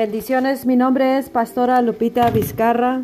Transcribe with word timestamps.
Bendiciones, 0.00 0.64
mi 0.64 0.76
nombre 0.76 1.18
es 1.18 1.28
Pastora 1.28 1.82
Lupita 1.82 2.30
Vizcarra 2.30 3.02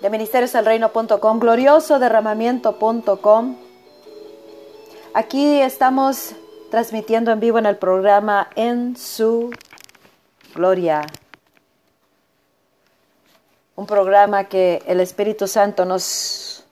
de 0.00 0.08
ministerioselreino.com, 0.08 1.38
gloriosoderramamiento.com. 1.38 3.56
Aquí 5.12 5.60
estamos 5.60 6.34
transmitiendo 6.70 7.30
en 7.30 7.40
vivo 7.40 7.58
en 7.58 7.66
el 7.66 7.76
programa 7.76 8.48
En 8.56 8.96
su 8.96 9.50
Gloria. 10.54 11.02
Un 13.76 13.84
programa 13.84 14.44
que 14.44 14.82
el 14.86 15.00
Espíritu 15.00 15.46
Santo 15.46 15.84
nos 15.84 16.64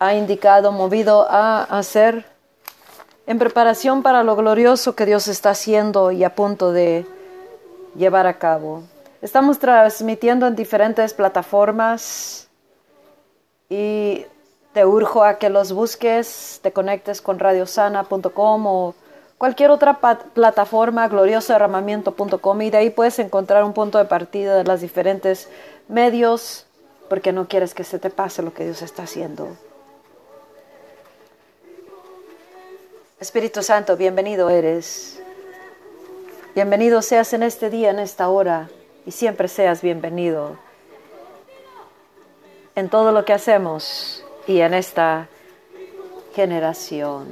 ha 0.00 0.14
indicado, 0.14 0.72
movido 0.72 1.28
a 1.30 1.62
hacer 1.62 2.31
en 3.26 3.38
preparación 3.38 4.02
para 4.02 4.22
lo 4.22 4.36
glorioso 4.36 4.94
que 4.94 5.06
Dios 5.06 5.28
está 5.28 5.50
haciendo 5.50 6.10
y 6.10 6.24
a 6.24 6.34
punto 6.34 6.72
de 6.72 7.06
llevar 7.96 8.26
a 8.26 8.38
cabo. 8.38 8.82
Estamos 9.20 9.58
transmitiendo 9.58 10.46
en 10.46 10.56
diferentes 10.56 11.14
plataformas 11.14 12.48
y 13.68 14.26
te 14.72 14.84
urjo 14.84 15.22
a 15.22 15.38
que 15.38 15.50
los 15.50 15.72
busques, 15.72 16.60
te 16.62 16.72
conectes 16.72 17.20
con 17.20 17.38
radiosana.com 17.38 18.66
o 18.66 18.94
cualquier 19.38 19.70
otra 19.70 20.00
plataforma, 20.00 21.08
gloriosoderramamiento.com 21.08 22.62
y 22.62 22.70
de 22.70 22.78
ahí 22.78 22.90
puedes 22.90 23.18
encontrar 23.18 23.64
un 23.64 23.72
punto 23.72 23.98
de 23.98 24.06
partida 24.06 24.56
de 24.56 24.64
los 24.64 24.80
diferentes 24.80 25.48
medios 25.88 26.66
porque 27.08 27.32
no 27.32 27.46
quieres 27.46 27.74
que 27.74 27.84
se 27.84 27.98
te 27.98 28.10
pase 28.10 28.42
lo 28.42 28.54
que 28.54 28.64
Dios 28.64 28.82
está 28.82 29.02
haciendo. 29.02 29.48
Espíritu 33.22 33.62
Santo, 33.62 33.96
bienvenido 33.96 34.50
eres. 34.50 35.22
Bienvenido 36.56 37.00
seas 37.02 37.32
en 37.34 37.44
este 37.44 37.70
día, 37.70 37.90
en 37.90 38.00
esta 38.00 38.28
hora, 38.28 38.68
y 39.06 39.12
siempre 39.12 39.46
seas 39.46 39.80
bienvenido 39.80 40.58
en 42.74 42.88
todo 42.88 43.12
lo 43.12 43.24
que 43.24 43.32
hacemos 43.32 44.24
y 44.48 44.58
en 44.58 44.74
esta 44.74 45.28
generación. 46.34 47.28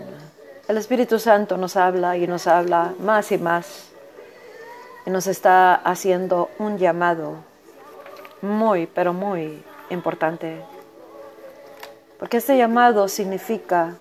El 0.68 0.76
Espíritu 0.76 1.18
Santo 1.18 1.56
nos 1.56 1.74
habla 1.74 2.16
y 2.16 2.28
nos 2.28 2.46
habla 2.46 2.94
más 3.00 3.32
y 3.32 3.38
más 3.38 3.88
y 5.06 5.10
nos 5.10 5.26
está 5.26 5.74
haciendo 5.74 6.50
un 6.60 6.78
llamado 6.78 7.34
muy, 8.42 8.86
pero 8.86 9.12
muy 9.12 9.60
importante. 9.90 10.62
Porque 12.20 12.36
este 12.36 12.56
llamado 12.56 13.08
significa 13.08 13.96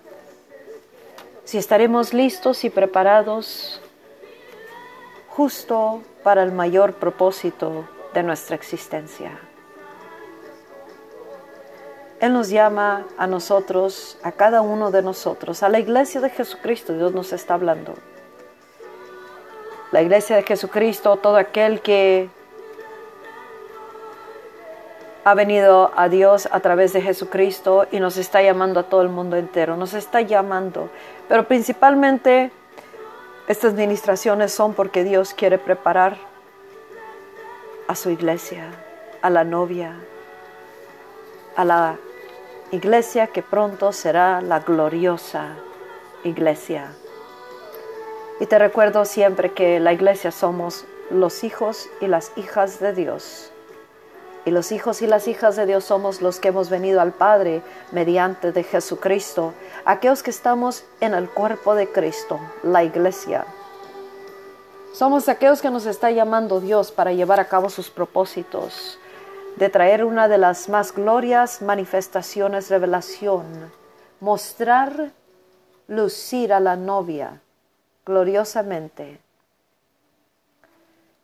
si 1.50 1.58
estaremos 1.58 2.14
listos 2.14 2.62
y 2.62 2.70
preparados 2.70 3.80
justo 5.30 6.00
para 6.22 6.44
el 6.44 6.52
mayor 6.52 6.94
propósito 6.94 7.88
de 8.14 8.22
nuestra 8.22 8.54
existencia. 8.54 9.36
Él 12.20 12.34
nos 12.34 12.50
llama 12.50 13.04
a 13.18 13.26
nosotros, 13.26 14.16
a 14.22 14.30
cada 14.30 14.62
uno 14.62 14.92
de 14.92 15.02
nosotros, 15.02 15.64
a 15.64 15.68
la 15.68 15.80
iglesia 15.80 16.20
de 16.20 16.30
Jesucristo, 16.30 16.92
Dios 16.92 17.14
nos 17.14 17.32
está 17.32 17.54
hablando. 17.54 17.94
La 19.90 20.02
iglesia 20.02 20.36
de 20.36 20.44
Jesucristo, 20.44 21.16
todo 21.16 21.36
aquel 21.36 21.80
que 21.80 22.30
ha 25.24 25.34
venido 25.34 25.92
a 25.96 26.08
Dios 26.08 26.48
a 26.50 26.60
través 26.60 26.92
de 26.92 27.02
Jesucristo 27.02 27.86
y 27.90 28.00
nos 28.00 28.16
está 28.16 28.42
llamando 28.42 28.80
a 28.80 28.84
todo 28.84 29.02
el 29.02 29.08
mundo 29.08 29.36
entero, 29.36 29.76
nos 29.76 29.94
está 29.94 30.22
llamando. 30.22 30.88
Pero 31.28 31.46
principalmente 31.46 32.50
estas 33.48 33.74
ministraciones 33.74 34.52
son 34.52 34.74
porque 34.74 35.04
Dios 35.04 35.34
quiere 35.34 35.58
preparar 35.58 36.16
a 37.86 37.94
su 37.94 38.10
iglesia, 38.10 38.70
a 39.20 39.30
la 39.30 39.44
novia, 39.44 39.94
a 41.56 41.64
la 41.64 41.96
iglesia 42.70 43.26
que 43.26 43.42
pronto 43.42 43.92
será 43.92 44.40
la 44.40 44.60
gloriosa 44.60 45.56
iglesia. 46.24 46.92
Y 48.38 48.46
te 48.46 48.58
recuerdo 48.58 49.04
siempre 49.04 49.52
que 49.52 49.80
la 49.80 49.92
iglesia 49.92 50.30
somos 50.30 50.86
los 51.10 51.44
hijos 51.44 51.90
y 52.00 52.06
las 52.06 52.32
hijas 52.36 52.80
de 52.80 52.94
Dios 52.94 53.52
y 54.44 54.50
los 54.50 54.72
hijos 54.72 55.02
y 55.02 55.06
las 55.06 55.28
hijas 55.28 55.56
de 55.56 55.66
Dios 55.66 55.84
somos 55.84 56.22
los 56.22 56.40
que 56.40 56.48
hemos 56.48 56.70
venido 56.70 57.00
al 57.00 57.12
Padre 57.12 57.62
mediante 57.92 58.52
de 58.52 58.62
Jesucristo, 58.62 59.54
aquellos 59.84 60.22
que 60.22 60.30
estamos 60.30 60.84
en 61.00 61.14
el 61.14 61.28
cuerpo 61.28 61.74
de 61.74 61.90
Cristo, 61.90 62.40
la 62.62 62.84
iglesia. 62.84 63.44
Somos 64.92 65.28
aquellos 65.28 65.62
que 65.62 65.70
nos 65.70 65.86
está 65.86 66.10
llamando 66.10 66.60
Dios 66.60 66.90
para 66.90 67.12
llevar 67.12 67.38
a 67.40 67.48
cabo 67.48 67.70
sus 67.70 67.90
propósitos, 67.90 68.98
de 69.56 69.68
traer 69.68 70.04
una 70.04 70.28
de 70.28 70.38
las 70.38 70.68
más 70.68 70.94
glorias 70.94 71.62
manifestaciones, 71.62 72.70
revelación, 72.70 73.44
mostrar, 74.20 75.12
lucir 75.86 76.52
a 76.52 76.60
la 76.60 76.76
novia 76.76 77.40
gloriosamente 78.04 79.20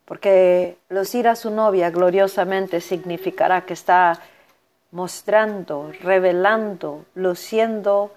porque 0.06 0.78
lucir 0.88 1.28
a 1.28 1.36
su 1.36 1.50
novia 1.50 1.90
gloriosamente 1.90 2.80
significará 2.80 3.66
que 3.66 3.74
está 3.74 4.20
mostrando, 4.92 5.92
revelando, 6.00 7.04
luciendo 7.14 8.14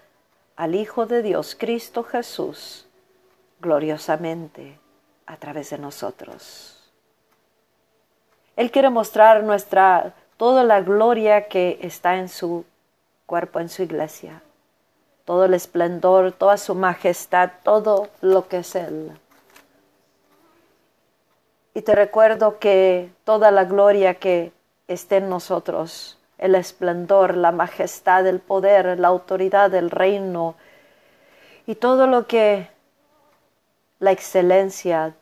al 0.55 0.75
Hijo 0.75 1.07
de 1.07 1.23
Dios, 1.23 1.55
Cristo 1.59 2.03
Jesús, 2.03 2.87
gloriosamente 3.59 4.79
a 5.25 5.37
través 5.37 5.71
de 5.71 5.79
nosotros. 5.79 6.91
Él 8.55 8.71
quiere 8.71 8.89
mostrar 8.89 9.43
nuestra 9.43 10.13
toda 10.37 10.63
la 10.63 10.81
gloria 10.81 11.47
que 11.47 11.79
está 11.81 12.17
en 12.17 12.29
su 12.29 12.65
cuerpo, 13.25 13.59
en 13.59 13.69
su 13.69 13.83
iglesia, 13.83 14.41
todo 15.25 15.45
el 15.45 15.53
esplendor, 15.53 16.33
toda 16.33 16.57
su 16.57 16.75
majestad, 16.75 17.51
todo 17.63 18.09
lo 18.21 18.47
que 18.47 18.59
es 18.59 18.75
Él. 18.75 19.11
Y 21.79 21.81
te 21.81 21.95
recuerdo 21.95 22.59
que 22.59 23.09
toda 23.23 23.51
la 23.51 23.63
gloria 23.63 24.15
que 24.15 24.51
esté 24.89 25.15
en 25.15 25.29
nosotros, 25.29 26.17
el 26.37 26.55
esplendor, 26.55 27.37
la 27.37 27.53
majestad, 27.53 28.27
el 28.27 28.41
poder, 28.41 28.99
la 28.99 29.07
autoridad 29.07 29.71
del 29.71 29.89
reino 29.89 30.55
y 31.65 31.75
todo 31.75 32.05
lo 32.05 32.27
que 32.27 32.67
la 33.99 34.11
excelencia 34.11 35.15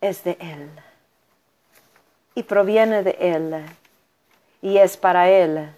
es 0.00 0.24
de 0.24 0.36
Él 0.40 0.68
y 2.34 2.42
proviene 2.42 3.04
de 3.04 3.16
Él 3.20 3.64
y 4.60 4.78
es 4.78 4.96
para 4.96 5.30
Él, 5.30 5.70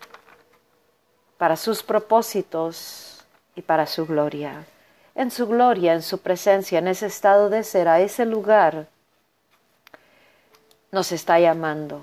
para 1.37 1.57
sus 1.57 1.83
propósitos 1.83 3.23
y 3.55 3.61
para 3.61 3.85
su 3.85 4.07
gloria. 4.07 4.65
En 5.15 5.31
su 5.31 5.47
gloria, 5.47 5.93
en 5.93 6.01
su 6.01 6.23
presencia, 6.23 6.79
en 6.79 6.89
ese 6.89 7.05
estado 7.05 7.51
de 7.51 7.63
ser, 7.65 7.87
a 7.87 8.01
ese 8.01 8.25
lugar 8.25 8.87
nos 10.93 11.13
está 11.13 11.39
llamando. 11.39 12.01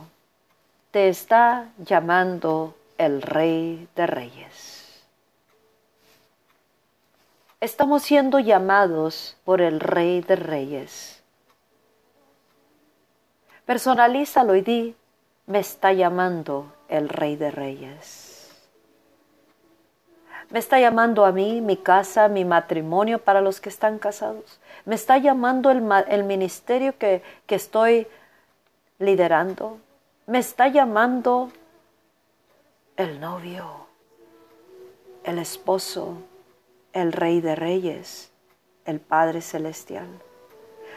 Te 0.92 1.10
está 1.10 1.70
llamando 1.78 2.76
el 2.98 3.22
Rey 3.22 3.88
de 3.96 4.08
Reyes. 4.08 5.04
Estamos 7.60 8.04
siendo 8.04 8.40
llamados 8.40 9.36
por 9.44 9.62
el 9.62 9.80
Rey 9.80 10.22
de 10.22 10.36
Reyes. 10.36 11.22
Personalízalo 13.66 14.56
y 14.56 14.62
di, 14.62 14.96
me 15.48 15.60
está 15.60 15.92
llamando 15.92 16.72
el 16.88 17.10
Rey 17.10 17.36
de 17.36 17.52
Reyes. 17.52 18.38
Me 20.50 20.60
está 20.60 20.80
llamando 20.80 21.26
a 21.26 21.34
mí, 21.34 21.60
mi 21.60 21.76
casa, 21.76 22.30
mi 22.30 22.46
matrimonio 22.46 23.20
para 23.20 23.42
los 23.42 23.60
que 23.60 23.68
están 23.68 24.00
casados. 24.00 24.62
Me 24.86 24.96
está 24.96 25.18
llamando 25.18 25.72
el, 25.72 25.84
el 26.08 26.24
ministerio 26.24 26.98
que, 26.98 27.22
que 27.46 27.56
estoy 27.56 28.08
liderando. 29.00 29.78
Me 30.26 30.40
está 30.40 30.68
llamando 30.68 31.52
el 32.96 33.20
novio, 33.20 33.66
el 35.24 35.40
esposo, 35.40 36.18
el 36.94 37.14
rey 37.14 37.42
de 37.42 37.56
reyes, 37.56 38.32
el 38.86 39.00
Padre 39.00 39.42
Celestial. 39.42 40.08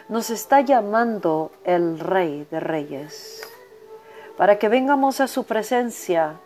Nos 0.09 0.31
está 0.31 0.61
llamando 0.63 1.53
el 1.65 1.99
rey 1.99 2.47
de 2.51 2.59
reyes 2.59 3.47
para 4.37 4.59
que 4.59 4.69
vengamos 4.69 5.21
a 5.21 5.29
su 5.29 5.45
presencia, 5.45 6.41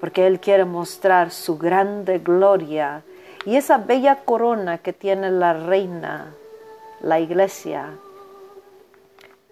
porque 0.00 0.26
Él 0.26 0.40
quiere 0.40 0.64
mostrar 0.64 1.30
su 1.30 1.58
grande 1.58 2.18
gloria 2.18 3.02
y 3.44 3.56
esa 3.56 3.76
bella 3.76 4.24
corona 4.24 4.78
que 4.78 4.94
tiene 4.94 5.30
la 5.30 5.52
reina, 5.52 6.34
la 7.02 7.20
iglesia, 7.20 7.98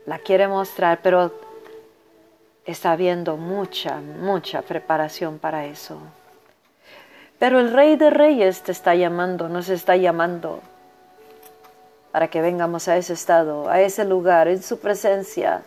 la 0.07 0.19
quiere 0.19 0.49
mostrar, 0.49 1.01
pero 1.03 1.33
está 2.65 2.93
habiendo 2.93 3.37
mucha, 3.37 3.97
mucha 4.01 4.63
preparación 4.63 5.39
para 5.39 5.67
eso. 5.67 5.99
Pero 7.39 7.59
el 7.59 7.73
Rey 7.73 7.97
de 7.97 8.11
Reyes 8.11 8.63
te 8.63 8.73
está 8.73 8.95
llamando, 8.95 9.49
nos 9.49 9.69
está 9.69 9.97
llamando. 9.97 10.61
para 12.13 12.29
que 12.29 12.43
vengamos 12.43 12.89
a 12.89 12.99
ese 12.99 13.15
estado, 13.15 13.71
a 13.71 13.81
ese 13.81 14.05
lugar, 14.05 14.47
en 14.47 14.63
su 14.63 14.79
presencia, 14.79 15.63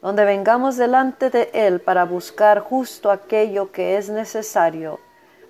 donde 0.00 0.24
vengamos 0.24 0.78
delante 0.78 1.28
de 1.28 1.50
Él 1.52 1.80
para 1.80 2.04
buscar 2.06 2.60
justo 2.60 3.10
aquello 3.10 3.70
que 3.72 3.98
es 3.98 4.08
necesario 4.08 4.98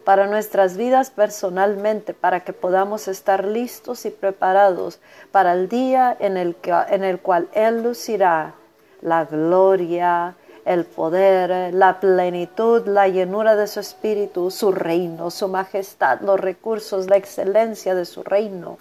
para 0.06 0.28
nuestras 0.28 0.76
vidas 0.76 1.10
personalmente, 1.10 2.14
para 2.14 2.44
que 2.44 2.52
podamos 2.52 3.08
estar 3.08 3.44
listos 3.44 4.06
y 4.06 4.10
preparados 4.10 5.00
para 5.32 5.52
el 5.52 5.68
día 5.68 6.16
en 6.20 6.36
el, 6.36 6.54
que, 6.54 6.70
en 6.70 7.02
el 7.02 7.18
cual 7.18 7.48
Él 7.52 7.82
lucirá 7.82 8.54
la 9.02 9.24
gloria, 9.24 10.36
el 10.64 10.84
poder, 10.84 11.74
la 11.74 11.98
plenitud, 11.98 12.86
la 12.86 13.08
llenura 13.08 13.56
de 13.56 13.66
su 13.66 13.80
espíritu, 13.80 14.52
su 14.52 14.70
reino, 14.70 15.32
su 15.32 15.48
majestad, 15.48 16.20
los 16.20 16.38
recursos, 16.38 17.10
la 17.10 17.16
excelencia 17.16 17.96
de 17.96 18.04
su 18.04 18.22
reino 18.22 18.78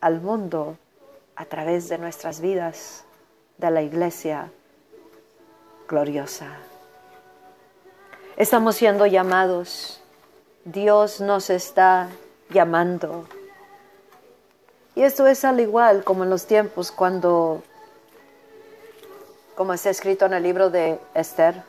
al 0.00 0.22
mundo 0.22 0.78
a 1.36 1.44
través 1.44 1.90
de 1.90 1.98
nuestras 1.98 2.40
vidas, 2.40 3.04
de 3.58 3.70
la 3.70 3.82
iglesia 3.82 4.50
gloriosa. 5.86 6.46
Estamos 8.38 8.76
siendo 8.76 9.04
llamados, 9.04 9.99
Dios 10.64 11.20
nos 11.20 11.50
está 11.50 12.08
llamando. 12.50 13.24
Y 14.94 15.02
esto 15.02 15.26
es 15.26 15.44
al 15.44 15.60
igual 15.60 16.04
como 16.04 16.24
en 16.24 16.30
los 16.30 16.46
tiempos 16.46 16.92
cuando 16.92 17.62
como 19.60 19.74
está 19.74 19.90
escrito 19.90 20.24
en 20.24 20.32
el 20.32 20.42
libro 20.42 20.70
de 20.70 20.98
Esther. 21.14 21.62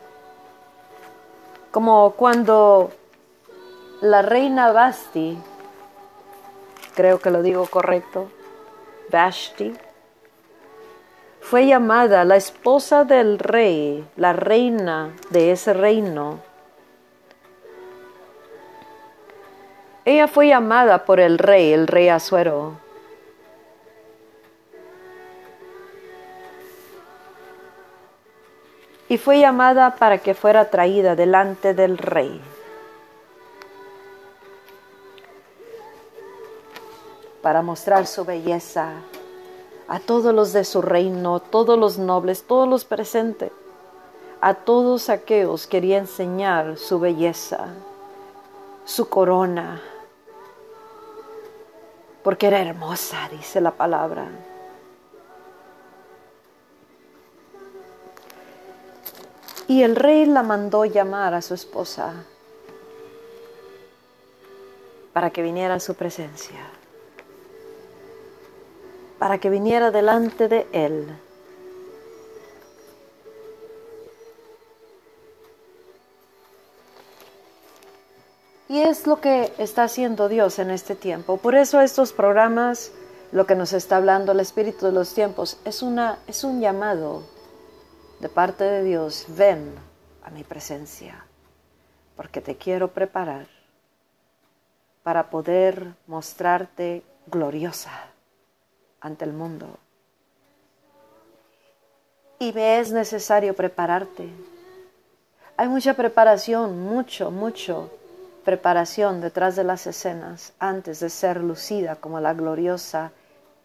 Como 1.70 2.12
cuando 2.12 2.90
la 4.00 4.22
reina 4.22 4.72
Basti, 4.72 5.38
creo 6.94 7.18
que 7.18 7.30
lo 7.30 7.42
digo 7.42 7.66
correcto, 7.66 8.30
Vashti, 9.10 9.74
fue 11.40 11.66
llamada 11.66 12.24
la 12.24 12.36
esposa 12.36 13.04
del 13.04 13.38
rey, 13.38 14.08
la 14.16 14.32
reina 14.32 15.14
de 15.28 15.52
ese 15.52 15.74
reino. 15.74 16.40
Ella 20.04 20.28
fue 20.28 20.48
llamada 20.48 21.04
por 21.04 21.20
el 21.20 21.38
rey, 21.38 21.72
el 21.72 21.86
rey 21.86 22.08
Azuero, 22.08 22.72
y 29.08 29.18
fue 29.18 29.38
llamada 29.38 29.96
para 29.96 30.18
que 30.18 30.34
fuera 30.34 30.70
traída 30.70 31.14
delante 31.14 31.74
del 31.74 31.98
rey. 31.98 32.40
para 37.42 37.60
mostrar 37.60 38.06
su 38.06 38.24
belleza 38.24 38.92
a 39.88 39.98
todos 39.98 40.32
los 40.32 40.52
de 40.52 40.64
su 40.64 40.80
reino, 40.80 41.40
todos 41.40 41.78
los 41.78 41.98
nobles, 41.98 42.44
todos 42.44 42.68
los 42.68 42.84
presentes, 42.84 43.50
a 44.40 44.54
todos 44.54 45.10
aquellos 45.10 45.66
quería 45.66 45.98
enseñar 45.98 46.78
su 46.78 46.98
belleza, 47.00 47.66
su 48.84 49.08
corona, 49.08 49.80
porque 52.22 52.46
era 52.46 52.60
hermosa, 52.60 53.28
dice 53.30 53.60
la 53.60 53.72
palabra. 53.72 54.28
Y 59.68 59.82
el 59.82 59.96
rey 59.96 60.26
la 60.26 60.42
mandó 60.42 60.84
llamar 60.84 61.34
a 61.34 61.42
su 61.42 61.54
esposa 61.54 62.12
para 65.12 65.30
que 65.30 65.42
viniera 65.42 65.74
a 65.74 65.80
su 65.80 65.94
presencia, 65.94 66.60
para 69.18 69.38
que 69.38 69.50
viniera 69.50 69.90
delante 69.90 70.48
de 70.48 70.66
él. 70.72 71.06
Y 78.72 78.80
es 78.80 79.06
lo 79.06 79.20
que 79.20 79.52
está 79.58 79.82
haciendo 79.82 80.30
Dios 80.30 80.58
en 80.58 80.70
este 80.70 80.94
tiempo. 80.94 81.36
Por 81.36 81.54
eso 81.54 81.82
estos 81.82 82.14
programas, 82.14 82.90
lo 83.30 83.44
que 83.44 83.54
nos 83.54 83.74
está 83.74 83.98
hablando 83.98 84.32
el 84.32 84.40
Espíritu 84.40 84.86
de 84.86 84.92
los 84.92 85.12
tiempos, 85.12 85.58
es, 85.66 85.82
una, 85.82 86.20
es 86.26 86.42
un 86.42 86.58
llamado 86.58 87.22
de 88.20 88.30
parte 88.30 88.64
de 88.64 88.82
Dios, 88.82 89.26
ven 89.28 89.74
a 90.24 90.30
mi 90.30 90.42
presencia, 90.42 91.26
porque 92.16 92.40
te 92.40 92.56
quiero 92.56 92.88
preparar 92.88 93.46
para 95.02 95.28
poder 95.28 95.92
mostrarte 96.06 97.02
gloriosa 97.26 97.90
ante 99.02 99.26
el 99.26 99.34
mundo. 99.34 99.66
Y 102.38 102.54
me 102.54 102.80
es 102.80 102.90
necesario 102.90 103.54
prepararte. 103.54 104.30
Hay 105.58 105.68
mucha 105.68 105.92
preparación, 105.92 106.80
mucho, 106.80 107.30
mucho 107.30 107.90
preparación 108.44 109.20
detrás 109.20 109.56
de 109.56 109.64
las 109.64 109.86
escenas 109.86 110.52
antes 110.58 111.00
de 111.00 111.10
ser 111.10 111.42
lucida 111.42 111.96
como 111.96 112.20
la 112.20 112.34
gloriosa 112.34 113.12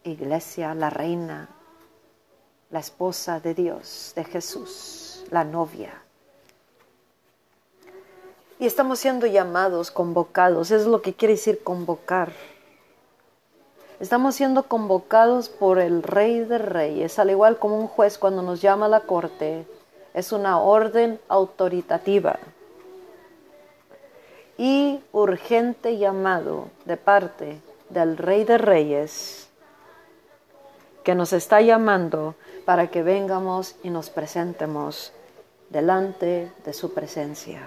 iglesia, 0.04 0.74
la 0.74 0.90
reina 0.90 1.48
la 2.70 2.80
esposa 2.80 3.40
de 3.40 3.54
Dios, 3.54 4.12
de 4.14 4.24
Jesús, 4.24 5.24
la 5.30 5.44
novia. 5.44 6.02
Y 8.58 8.66
estamos 8.66 8.98
siendo 8.98 9.26
llamados, 9.26 9.90
convocados, 9.90 10.70
es 10.70 10.84
lo 10.84 11.00
que 11.00 11.14
quiere 11.14 11.34
decir 11.34 11.62
convocar. 11.62 12.32
Estamos 14.00 14.34
siendo 14.34 14.64
convocados 14.64 15.48
por 15.48 15.78
el 15.78 16.02
Rey 16.02 16.40
de 16.40 16.58
Reyes, 16.58 17.18
al 17.18 17.30
igual 17.30 17.58
como 17.58 17.78
un 17.78 17.88
juez 17.88 18.18
cuando 18.18 18.42
nos 18.42 18.60
llama 18.60 18.86
a 18.86 18.90
la 18.90 19.00
corte, 19.00 19.66
es 20.12 20.32
una 20.32 20.60
orden 20.60 21.20
autoritativa 21.28 22.38
y 24.58 25.00
urgente 25.12 25.96
llamado 25.96 26.68
de 26.84 26.96
parte 26.96 27.60
del 27.88 28.16
Rey 28.16 28.44
de 28.44 28.58
Reyes 28.58 29.48
que 31.04 31.14
nos 31.14 31.32
está 31.32 31.62
llamando 31.62 32.34
para 32.66 32.88
que 32.88 33.02
vengamos 33.02 33.76
y 33.82 33.88
nos 33.88 34.10
presentemos 34.10 35.12
delante 35.70 36.52
de 36.64 36.72
su 36.72 36.92
presencia. 36.92 37.62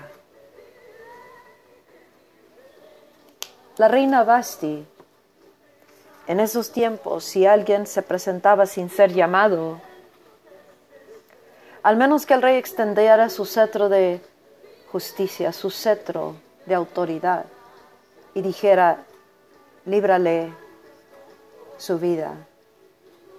La 3.78 3.88
reina 3.88 4.24
Basti, 4.24 4.86
en 6.28 6.40
esos 6.40 6.72
tiempos, 6.72 7.24
si 7.24 7.46
alguien 7.46 7.88
se 7.88 8.02
presentaba 8.02 8.66
sin 8.66 8.90
ser 8.90 9.14
llamado, 9.14 9.82
al 11.82 11.96
menos 11.96 12.26
que 12.26 12.34
el 12.34 12.42
rey 12.42 12.58
extendiera 12.58 13.30
su 13.30 13.46
cetro 13.46 13.88
de 13.90 14.22
justicia, 14.92 15.52
su 15.52 15.72
cetro 15.72 16.36
de 16.66 16.76
autoridad, 16.76 17.46
y 18.34 18.42
dijera, 18.42 19.04
líbrale 19.86 20.54
su 21.78 22.00
vida, 22.00 22.36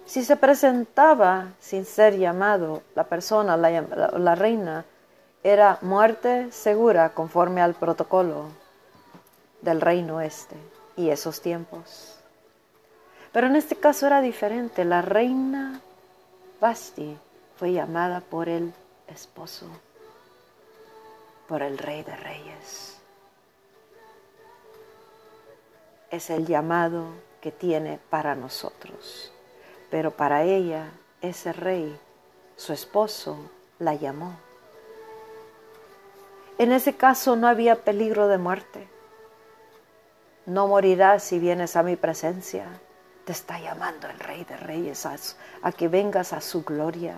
si 0.04 0.24
se 0.24 0.36
presentaba 0.36 1.52
sin 1.60 1.84
ser 1.84 2.18
llamado 2.18 2.82
la 2.94 3.04
persona, 3.04 3.56
la, 3.56 4.34
reina, 4.34 4.84
era 5.42 5.78
muerte 5.80 6.50
segura 6.52 7.14
conforme 7.14 7.62
al 7.62 7.74
protocolo 7.74 8.48
del 9.60 9.80
reino 9.80 10.20
este 10.20 10.56
y 10.96 11.10
esos 11.10 11.40
tiempos. 11.40 12.18
Pero 13.32 13.46
en 13.46 13.56
este 13.56 13.76
caso 13.76 14.06
era 14.06 14.20
diferente. 14.20 14.84
La 14.84 15.00
reina 15.00 15.80
Basti 16.60 17.16
fue 17.56 17.72
llamada 17.72 18.20
por 18.20 18.48
el 18.48 18.74
esposo, 19.06 19.66
por 21.48 21.62
el 21.62 21.78
rey 21.78 22.02
de 22.02 22.16
reyes. 22.16 23.01
Es 26.12 26.28
el 26.28 26.46
llamado 26.46 27.06
que 27.40 27.50
tiene 27.50 27.98
para 28.10 28.34
nosotros. 28.34 29.32
Pero 29.90 30.10
para 30.10 30.42
ella, 30.42 30.90
ese 31.22 31.54
rey, 31.54 31.98
su 32.54 32.74
esposo, 32.74 33.38
la 33.78 33.94
llamó. 33.94 34.36
En 36.58 36.70
ese 36.70 36.94
caso 36.96 37.34
no 37.34 37.48
había 37.48 37.76
peligro 37.76 38.28
de 38.28 38.36
muerte. 38.36 38.86
No 40.44 40.68
morirás 40.68 41.22
si 41.22 41.38
vienes 41.38 41.76
a 41.76 41.82
mi 41.82 41.96
presencia. 41.96 42.66
Te 43.24 43.32
está 43.32 43.58
llamando 43.58 44.06
el 44.06 44.18
Rey 44.18 44.44
de 44.44 44.58
Reyes 44.58 45.06
a, 45.06 45.72
que 45.72 45.88
vengas 45.88 46.34
a 46.34 46.42
su 46.42 46.62
gloria, 46.62 47.16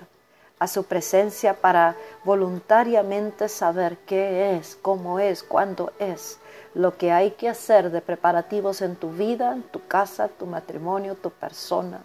a 0.61 0.69
su 0.69 0.85
presencia 0.85 1.61
para 1.61 1.97
voluntariamente 2.23 3.49
saber 3.49 3.99
qué 4.07 4.57
es, 4.57 4.77
cómo 4.81 5.19
es, 5.19 5.43
cuándo 5.43 5.93
es, 5.99 6.39
lo 6.75 6.97
que 6.97 7.13
hay 7.13 7.33
que 7.33 7.49
hacer 7.49 7.91
de 7.91 8.01
preparativos 8.01 8.83
en 8.83 8.97
tu 8.97 9.11
vida, 9.11 9.53
en 9.53 9.63
tu 9.63 9.87
casa, 9.87 10.29
tu 10.29 10.47
matrimonio, 10.47 11.15
tu 11.15 11.31
persona 11.31 12.03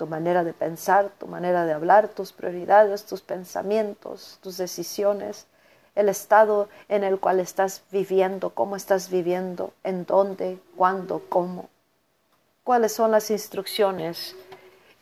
tu 0.00 0.06
manera 0.06 0.44
de 0.44 0.54
pensar, 0.54 1.10
tu 1.18 1.26
manera 1.26 1.66
de 1.66 1.74
hablar, 1.74 2.08
tus 2.08 2.32
prioridades, 2.32 3.04
tus 3.04 3.20
pensamientos, 3.20 4.38
tus 4.40 4.56
decisiones, 4.56 5.46
el 5.94 6.08
estado 6.08 6.70
en 6.88 7.04
el 7.04 7.20
cual 7.20 7.38
estás 7.38 7.82
viviendo, 7.92 8.48
cómo 8.48 8.76
estás 8.76 9.10
viviendo, 9.10 9.74
en 9.84 10.06
dónde, 10.06 10.58
cuándo, 10.74 11.22
cómo. 11.28 11.68
cuáles 12.64 12.92
son 12.92 13.10
las 13.10 13.30
instrucciones 13.30 14.34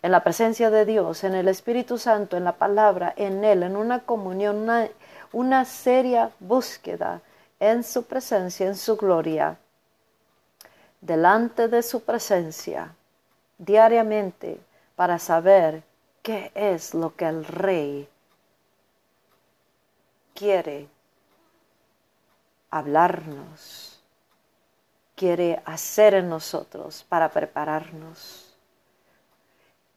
en 0.01 0.11
la 0.11 0.21
presencia 0.21 0.69
de 0.69 0.83
Dios, 0.83 1.23
en 1.23 1.33
el 1.33 1.47
Espíritu 1.47 1.97
Santo, 1.97 2.35
en 2.35 2.43
la 2.43 2.57
palabra, 2.57 3.13
en 3.15 3.45
Él, 3.45 3.63
en 3.63 3.77
una 3.77 3.99
comunión, 3.99 4.57
una, 4.57 4.89
una 5.31 5.63
seria 5.63 6.31
búsqueda 6.41 7.21
en 7.59 7.83
su 7.83 8.05
presencia, 8.05 8.67
en 8.67 8.75
su 8.75 8.95
gloria, 8.95 9.57
delante 11.01 11.67
de 11.67 11.83
su 11.83 12.03
presencia, 12.03 12.95
diariamente, 13.57 14.59
para 14.95 15.19
saber 15.19 15.83
qué 16.21 16.51
es 16.55 16.93
lo 16.93 17.15
que 17.15 17.25
el 17.25 17.45
Rey 17.45 18.09
quiere 20.33 20.87
hablarnos, 22.69 24.01
quiere 25.15 25.61
hacer 25.65 26.13
en 26.13 26.29
nosotros 26.29 27.05
para 27.07 27.29
prepararnos. 27.29 28.45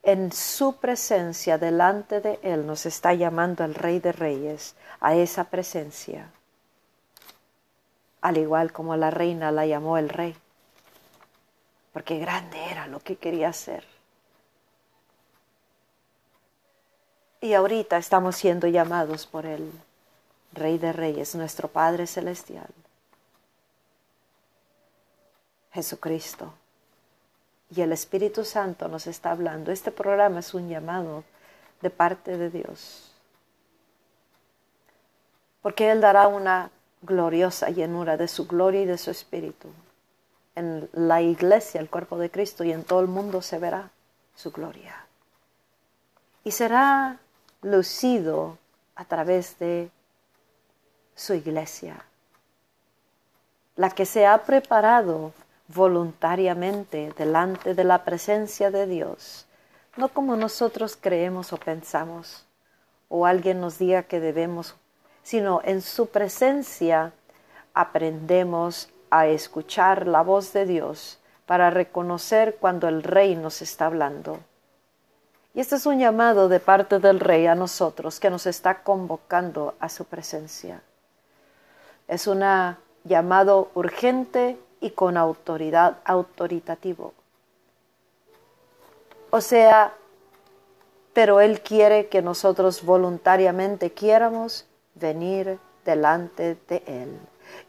En 0.03 0.33
su 0.33 0.77
presencia, 0.77 1.59
delante 1.59 2.21
de 2.21 2.41
Él, 2.43 2.67
nos 2.67 2.87
está 2.87 3.15
llamando 3.15 3.65
el 3.65 3.75
Rey 3.75 4.01
de 4.01 4.11
Reyes 4.11 4.75
a 4.99 5.15
esa 5.15 5.45
presencia, 5.45 6.33
al 8.23 8.39
igual 8.39 8.73
como 8.73 8.97
la 8.97 9.11
reina 9.11 9.53
la 9.53 9.67
llamó 9.67 9.99
el 9.99 10.09
Rey, 10.09 10.35
porque 11.93 12.19
grande 12.19 12.59
era 12.71 12.87
lo 12.87 13.01
que 13.01 13.17
quería 13.17 13.49
hacer. 13.49 13.85
Y 17.41 17.55
ahorita 17.55 17.99
estamos 17.99 18.37
siendo 18.37 18.69
llamados 18.69 19.27
por 19.27 19.45
el 19.45 19.71
Rey 20.53 20.79
de 20.79 20.93
Reyes, 20.93 21.35
nuestro 21.35 21.69
Padre 21.69 22.07
Celestial, 22.07 22.69
Jesucristo 25.73 26.55
y 27.75 27.81
el 27.81 27.93
Espíritu 27.93 28.45
Santo 28.45 28.89
nos 28.89 29.07
está 29.07 29.31
hablando. 29.31 29.73
Este 29.73 29.91
programa 29.91 30.41
es 30.41 30.53
un 30.53 30.69
llamado 30.69 31.25
de 31.81 31.89
parte 31.89 32.37
de 32.37 32.51
Dios. 32.51 33.11
Porque 35.63 35.91
Él 35.91 36.01
dará 36.01 36.29
una 36.29 36.71
gloriosa 37.03 37.71
llenura 37.71 38.17
de 38.17 38.29
su 38.29 38.47
gloria 38.47 38.83
y 38.83 38.87
de 38.87 38.99
su 38.99 39.11
Espíritu. 39.11 39.69
En 40.55 40.89
la 40.93 41.21
iglesia, 41.23 41.81
el 41.81 41.91
cuerpo 41.91 42.19
de 42.19 42.31
Cristo 42.31 42.65
y 42.65 42.73
en 42.73 42.85
todo 42.85 43.01
el 43.01 43.09
mundo 43.09 43.43
se 43.43 43.59
verá 43.59 43.91
su 44.35 44.53
gloria. 44.53 45.07
Y 46.45 46.51
será 46.51 47.19
lucido 47.63 48.59
a 48.95 49.05
través 49.05 49.59
de 49.59 49.91
su 51.15 51.35
iglesia, 51.35 52.05
la 53.77 53.91
que 53.91 54.07
se 54.07 54.27
ha 54.27 54.43
preparado 54.45 55.33
voluntariamente 55.69 57.13
delante 57.17 57.75
de 57.75 57.85
la 57.85 58.05
presencia 58.05 58.71
de 58.71 58.87
Dios, 58.87 59.47
no 59.97 60.09
como 60.09 60.37
nosotros 60.37 60.99
creemos 61.01 61.53
o 61.53 61.57
pensamos, 61.57 62.45
o 63.09 63.27
alguien 63.27 63.61
nos 63.61 63.79
diga 63.79 64.03
que 64.03 64.21
debemos, 64.21 64.75
sino 65.23 65.61
en 65.65 65.83
su 65.83 66.07
presencia 66.07 67.13
aprendemos 67.75 68.89
a 69.11 69.27
escuchar 69.27 70.07
la 70.07 70.23
voz 70.23 70.53
de 70.53 70.67
Dios 70.67 71.19
para 71.47 71.71
reconocer 71.71 72.57
cuando 72.61 72.89
el 72.89 73.03
Rey 73.03 73.37
nos 73.37 73.63
está 73.63 73.87
hablando. 73.87 74.39
Y 75.55 75.61
este 75.61 75.77
es 75.77 75.85
un 75.85 75.99
llamado 75.99 76.49
de 76.49 76.61
parte 76.61 76.99
del 76.99 77.21
Rey 77.21 77.47
a 77.47 77.55
nosotros 77.55 78.21
que 78.21 78.31
nos 78.31 78.47
está 78.47 78.83
convocando 78.83 79.75
a 79.81 79.89
su 79.89 80.07
presencia. 80.07 80.83
Es 82.09 82.27
un 82.27 82.43
llamado 83.05 83.71
urgente 83.75 84.59
y 84.81 84.91
con 84.91 85.17
autoridad 85.17 85.99
autoritativo. 86.05 87.13
O 89.31 89.41
sea, 89.41 89.95
pero 91.13 91.41
Él 91.41 91.61
quiere 91.61 92.09
que 92.09 92.23
nosotros 92.23 92.83
voluntariamente 92.83 93.93
quieramos 93.93 94.67
venir 95.03 95.59
delante 95.85 96.57
de 96.69 96.83
Él. 96.87 97.21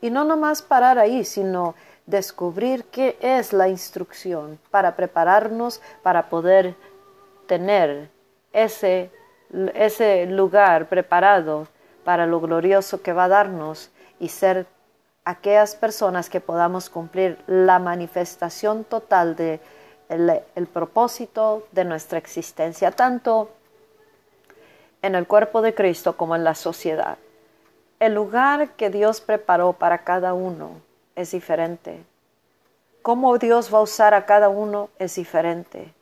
Y 0.01 0.09
no 0.09 0.23
nomás 0.23 0.61
parar 0.61 0.97
ahí, 0.97 1.25
sino 1.25 1.75
descubrir 2.05 2.85
qué 2.85 3.17
es 3.19 3.51
la 3.51 3.67
instrucción 3.67 4.59
para 4.71 4.95
prepararnos 4.95 5.81
para 6.01 6.29
poder 6.29 6.75
tener 7.47 8.09
ese, 8.53 9.11
ese 9.73 10.25
lugar 10.27 10.87
preparado 10.87 11.67
para 12.05 12.25
lo 12.25 12.39
glorioso 12.39 13.01
que 13.01 13.13
va 13.13 13.25
a 13.25 13.29
darnos 13.29 13.89
y 14.19 14.29
ser 14.29 14.67
aquellas 15.25 15.75
personas 15.75 16.29
que 16.29 16.41
podamos 16.41 16.89
cumplir 16.89 17.37
la 17.47 17.79
manifestación 17.79 18.83
total 18.83 19.35
de 19.35 19.59
el, 20.09 20.67
propósito 20.67 21.67
de 21.71 21.85
nuestra 21.85 22.17
existencia, 22.17 22.91
tanto 22.91 23.49
en 25.03 25.15
el 25.15 25.27
cuerpo 25.27 25.61
de 25.61 25.75
Cristo 25.75 26.17
como 26.17 26.35
en 26.35 26.43
la 26.43 26.55
sociedad. 26.55 27.17
El 27.99 28.15
lugar 28.15 28.71
que 28.71 28.89
Dios 28.89 29.21
preparó 29.21 29.73
para 29.73 29.99
cada 29.99 30.33
uno 30.33 30.81
es 31.15 31.31
diferente. 31.31 32.03
Cómo 33.01 33.37
Dios 33.37 33.71
va 33.71 33.79
a 33.79 33.81
usar 33.81 34.13
a 34.13 34.25
cada 34.25 34.47
uno 34.47 34.89
es 34.97 35.15
diferente. 35.15 35.93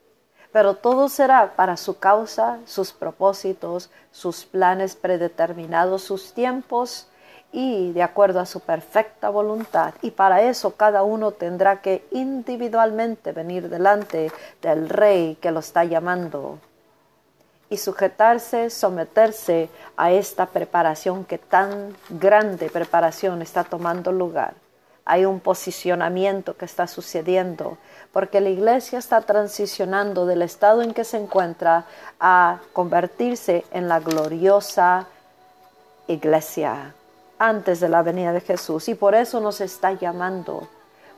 Pero 0.51 0.75
todo 0.75 1.09
será 1.09 1.55
para 1.55 1.77
su 1.77 1.97
causa, 1.97 2.59
sus 2.65 2.93
propósitos, 2.93 3.89
sus 4.11 4.45
planes 4.45 4.95
predeterminados, 4.95 6.03
sus 6.03 6.33
tiempos 6.33 7.07
y 7.51 7.91
de 7.93 8.03
acuerdo 8.03 8.39
a 8.39 8.45
su 8.45 8.59
perfecta 8.59 9.29
voluntad. 9.29 9.95
Y 10.03 10.11
para 10.11 10.43
eso 10.43 10.75
cada 10.75 11.01
uno 11.01 11.31
tendrá 11.31 11.81
que 11.81 12.05
individualmente 12.11 13.31
venir 13.31 13.67
delante 13.67 14.31
del 14.61 14.89
Rey 14.89 15.37
que 15.41 15.49
lo 15.49 15.61
está 15.61 15.85
llamando 15.85 16.59
y 17.71 17.77
sujetarse, 17.77 18.69
someterse 18.69 19.69
a 19.95 20.11
esta 20.11 20.47
preparación 20.47 21.23
que 21.23 21.37
tan 21.37 21.95
grande 22.09 22.69
preparación 22.69 23.41
está 23.41 23.63
tomando 23.63 24.11
lugar. 24.11 24.55
Hay 25.05 25.23
un 25.23 25.39
posicionamiento 25.39 26.57
que 26.57 26.65
está 26.65 26.85
sucediendo 26.85 27.77
porque 28.11 28.41
la 28.41 28.49
iglesia 28.49 28.99
está 28.99 29.21
transicionando 29.21 30.25
del 30.25 30.41
estado 30.41 30.81
en 30.81 30.93
que 30.93 31.05
se 31.05 31.17
encuentra 31.17 31.85
a 32.19 32.59
convertirse 32.73 33.63
en 33.71 33.87
la 33.87 34.01
gloriosa 34.01 35.07
iglesia 36.07 36.93
antes 37.39 37.79
de 37.79 37.87
la 37.87 38.03
venida 38.03 38.33
de 38.33 38.41
Jesús 38.41 38.89
y 38.89 38.95
por 38.95 39.15
eso 39.15 39.39
nos 39.39 39.61
está 39.61 39.93
llamando, 39.93 40.67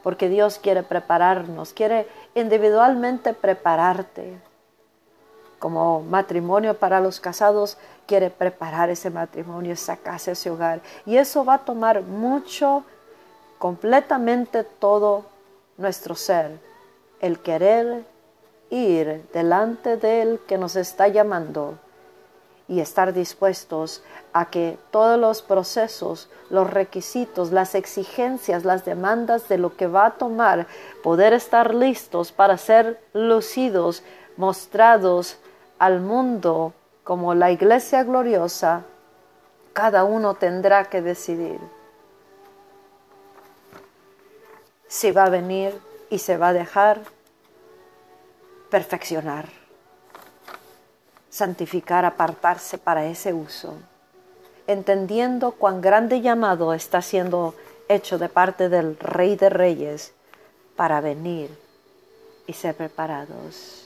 porque 0.04 0.30
Dios 0.30 0.60
quiere 0.60 0.84
prepararnos, 0.84 1.74
quiere 1.74 2.08
individualmente 2.36 3.34
prepararte. 3.34 4.53
Como 5.64 6.02
matrimonio 6.02 6.74
para 6.74 7.00
los 7.00 7.22
casados, 7.22 7.78
quiere 8.06 8.30
preparar 8.30 8.90
ese 8.90 9.10
matrimonio, 9.10 9.72
esa 9.72 9.96
casa, 9.96 10.32
ese 10.32 10.50
hogar. 10.50 10.82
Y 11.06 11.16
eso 11.16 11.46
va 11.46 11.54
a 11.54 11.60
tomar 11.60 12.02
mucho, 12.02 12.84
completamente 13.60 14.66
todo 14.66 15.24
nuestro 15.78 16.16
ser, 16.16 16.60
el 17.22 17.40
querer 17.40 18.04
ir 18.72 19.26
delante 19.32 19.96
de 19.96 20.22
Él 20.22 20.42
que 20.50 20.58
nos 20.58 20.76
está 20.76 21.08
llamando 21.08 21.80
y 22.68 22.82
estar 22.82 23.14
dispuestos 23.14 24.04
a 24.34 24.50
que 24.50 24.78
todos 24.92 25.18
los 25.18 25.42
procesos, 25.42 26.28
los 26.50 26.70
requisitos, 26.70 27.54
las 27.54 27.74
exigencias, 27.74 28.66
las 28.66 28.84
demandas 28.84 29.48
de 29.48 29.60
lo 29.60 29.78
que 29.78 29.88
va 29.88 30.08
a 30.08 30.16
tomar, 30.16 30.68
poder 31.04 31.32
estar 31.32 31.74
listos 31.74 32.34
para 32.34 32.58
ser 32.58 33.02
lucidos, 33.14 34.04
mostrados 34.36 35.38
al 35.86 36.00
mundo 36.00 36.74
como 37.04 37.34
la 37.34 37.52
iglesia 37.52 38.04
gloriosa, 38.04 38.86
cada 39.74 40.04
uno 40.04 40.36
tendrá 40.36 40.86
que 40.86 41.02
decidir 41.02 41.60
si 44.88 45.12
va 45.12 45.26
a 45.26 45.30
venir 45.30 45.80
y 46.10 46.20
se 46.20 46.38
va 46.38 46.50
a 46.50 46.54
dejar 46.54 47.02
perfeccionar 48.70 49.64
santificar, 51.34 52.06
apartarse 52.06 52.78
para 52.78 53.08
ese 53.08 53.34
uso, 53.34 53.74
entendiendo 54.68 55.54
cuán 55.54 55.82
grande 55.82 56.22
llamado 56.22 56.76
está 56.76 57.02
siendo 57.02 57.56
hecho 57.90 58.20
de 58.20 58.30
parte 58.30 58.70
del 58.70 59.00
Rey 59.00 59.36
de 59.36 59.50
Reyes 59.50 60.14
para 60.76 61.02
venir 61.02 61.50
y 62.46 62.54
ser 62.54 62.76
preparados. 62.76 63.83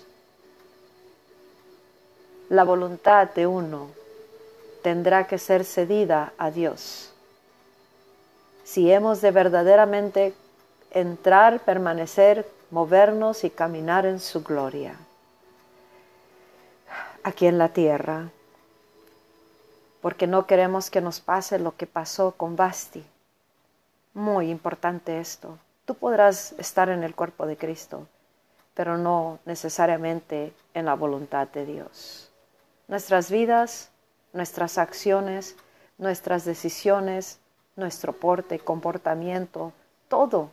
La 2.50 2.64
voluntad 2.64 3.30
de 3.32 3.46
uno 3.46 3.90
tendrá 4.82 5.28
que 5.28 5.38
ser 5.38 5.66
cedida 5.66 6.32
a 6.38 6.50
Dios. 6.50 7.12
Si 8.64 8.92
hemos 8.92 9.22
de 9.22 9.32
verdaderamente 9.32 10.34
entrar, 10.92 11.60
permanecer, 11.60 12.48
movernos 12.72 13.44
y 13.44 13.50
caminar 13.50 14.06
en 14.06 14.20
su 14.20 14.44
gloria 14.44 14.98
aquí 17.24 17.48
en 17.48 17.58
la 17.58 17.70
tierra, 17.70 18.30
porque 20.00 20.28
no 20.28 20.48
queremos 20.48 20.90
que 20.90 21.02
nos 21.02 21.20
pase 21.20 21.60
lo 21.60 21.76
que 21.76 21.86
pasó 21.86 22.32
con 22.32 22.56
Basti. 22.56 23.04
Muy 24.14 24.50
importante 24.50 25.20
esto. 25.20 25.58
Tú 25.84 25.96
podrás 25.96 26.54
estar 26.54 26.88
en 26.88 27.04
el 27.04 27.14
cuerpo 27.16 27.46
de 27.46 27.58
Cristo, 27.58 28.08
pero 28.74 28.98
no 28.98 29.40
necesariamente 29.46 30.54
en 30.74 30.86
la 30.86 30.94
voluntad 30.94 31.50
de 31.50 31.66
Dios. 31.66 32.27
Nuestras 32.88 33.30
vidas, 33.30 33.92
nuestras 34.34 34.78
acciones, 34.78 35.56
nuestras 35.98 36.46
decisiones, 36.46 37.40
nuestro 37.76 38.14
porte, 38.14 38.60
comportamiento, 38.60 39.74
todo 40.08 40.52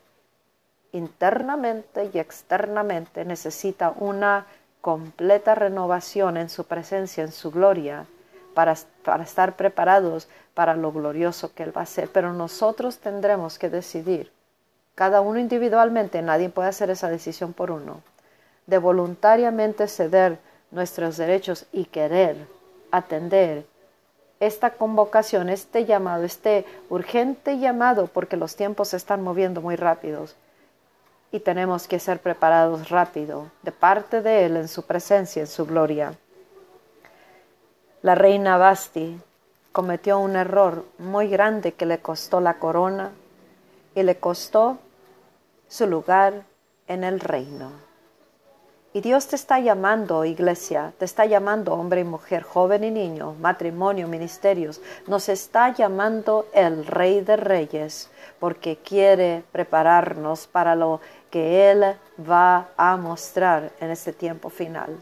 internamente 0.93 2.11
y 2.12 2.19
externamente 2.19 3.25
necesita 3.25 3.93
una 3.97 4.47
completa 4.81 5.55
renovación 5.55 6.37
en 6.37 6.49
su 6.49 6.64
presencia, 6.64 7.25
en 7.25 7.33
su 7.33 7.50
gloria, 7.50 8.07
para, 8.55 8.76
para, 9.05 9.25
estar 9.25 9.57
preparados 9.57 10.29
para 10.55 10.76
lo 10.76 10.93
glorioso 10.93 11.53
que 11.55 11.64
Él 11.64 11.76
va 11.76 11.83
a 11.83 11.87
ser. 11.87 12.09
Pero 12.12 12.33
nosotros 12.33 12.99
tendremos 12.99 13.59
que 13.59 13.71
decidir, 13.71 14.31
cada 14.95 15.21
uno 15.21 15.41
individualmente, 15.41 16.23
nadie 16.23 16.49
puede 16.49 16.69
hacer 16.69 16.91
esa 16.91 17.09
decisión 17.09 17.53
por 17.53 17.73
uno, 17.73 18.03
de 18.67 18.79
voluntariamente 18.79 19.88
ceder 19.88 20.38
nuestros 20.75 21.16
derechos 21.16 21.66
y 21.73 21.87
querer 21.87 22.37
atender 22.90 23.64
esta 24.40 24.71
convocación, 24.71 25.49
este 25.49 25.87
llamado, 25.87 26.25
este 26.25 26.66
urgente 26.90 27.59
llamado, 27.59 28.09
porque 28.09 28.37
los 28.37 28.57
tiempos 28.57 28.88
se 28.88 28.97
están 28.97 29.23
moviendo 29.23 29.61
muy 29.61 29.76
rápidos 29.76 30.37
y 31.31 31.40
tenemos 31.40 31.88
que 31.88 31.99
ser 31.99 32.21
preparados 32.21 32.90
rápido 32.90 33.50
de 33.62 33.73
parte 33.73 34.23
de 34.23 34.47
Él 34.47 34.57
en 34.57 34.69
su 34.69 34.83
presencia, 34.85 35.40
en 35.40 35.47
su 35.47 35.66
gloria. 35.66 36.14
La 38.02 38.14
reina 38.14 38.57
Basti 38.57 39.19
cometió 39.73 40.19
un 40.19 40.37
error 40.37 40.85
muy 40.99 41.28
grande 41.28 41.73
que 41.73 41.87
le 41.87 41.99
costó 41.99 42.40
la 42.40 42.59
corona 42.59 43.12
y 43.95 44.02
le 44.02 44.16
costó 44.19 44.78
su 45.69 45.87
lugar 45.87 46.45
en 46.87 47.02
el 47.02 47.19
reino. 47.19 47.84
Y 48.97 49.01
Dios 49.01 49.27
te 49.27 49.35
está 49.35 49.59
llamando, 49.59 50.25
iglesia, 50.25 50.93
te 51.01 51.05
está 51.05 51.27
llamando 51.27 51.75
hombre 51.75 52.03
y 52.03 52.05
mujer, 52.05 52.45
joven 52.45 52.85
y 52.85 52.93
niño, 52.93 53.35
matrimonio, 53.41 54.07
ministerios. 54.07 54.81
Nos 55.09 55.29
está 55.29 55.75
llamando 55.75 56.47
el 56.55 56.87
Rey 56.87 57.21
de 57.21 57.37
Reyes 57.37 58.09
porque 58.39 58.77
quiere 58.77 59.43
prepararnos 59.51 60.47
para 60.47 60.77
lo 60.77 61.01
que 61.29 61.73
Él 61.73 61.97
va 62.31 62.69
a 62.77 62.97
mostrar 62.97 63.73
en 63.81 63.91
este 63.91 64.13
tiempo 64.13 64.49
final. 64.49 64.97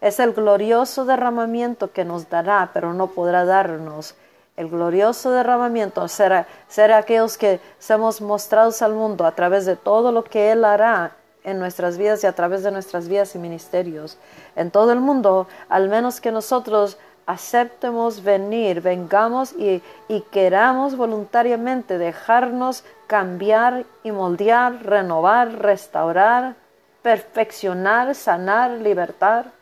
Es 0.00 0.18
el 0.18 0.32
glorioso 0.32 1.04
derramamiento 1.04 1.92
que 1.92 2.04
nos 2.04 2.28
dará, 2.28 2.70
pero 2.74 2.94
no 2.94 3.06
podrá 3.06 3.44
darnos. 3.44 4.16
El 4.56 4.68
glorioso 4.68 5.30
derramamiento 5.30 6.08
será, 6.08 6.48
será 6.66 6.96
aquellos 6.96 7.38
que 7.38 7.60
seamos 7.78 8.20
mostrados 8.20 8.82
al 8.82 8.94
mundo 8.94 9.24
a 9.24 9.36
través 9.36 9.66
de 9.66 9.76
todo 9.76 10.10
lo 10.10 10.24
que 10.24 10.50
Él 10.50 10.64
hará 10.64 11.12
en 11.44 11.58
nuestras 11.58 11.98
vidas 11.98 12.22
y 12.24 12.26
a 12.26 12.32
través 12.34 12.62
de 12.62 12.70
nuestras 12.70 13.08
vidas 13.08 13.34
y 13.34 13.38
ministerios. 13.38 14.18
En 14.56 14.70
todo 14.70 14.92
el 14.92 15.00
mundo, 15.00 15.46
al 15.68 15.88
menos 15.88 16.20
que 16.20 16.32
nosotros 16.32 16.98
aceptemos 17.26 18.22
venir, 18.22 18.80
vengamos 18.80 19.52
y, 19.52 19.82
y 20.08 20.20
queramos 20.30 20.96
voluntariamente 20.96 21.98
dejarnos 21.98 22.84
cambiar 23.06 23.84
y 24.02 24.12
moldear, 24.12 24.84
renovar, 24.84 25.58
restaurar, 25.58 26.56
perfeccionar, 27.02 28.14
sanar, 28.14 28.70
libertar, 28.70 29.52